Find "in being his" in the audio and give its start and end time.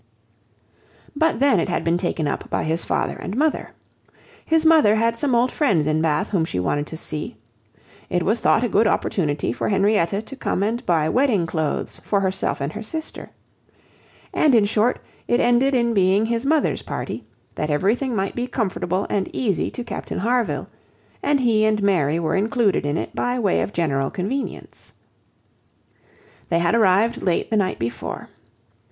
15.75-16.47